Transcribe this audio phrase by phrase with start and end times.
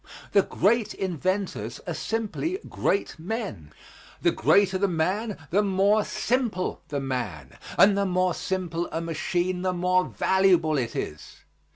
[0.31, 3.71] The great inventors are simply great men;
[4.19, 9.61] the greater the man the more simple the man; and the more simple a machine,
[9.61, 11.41] the more valuable it is.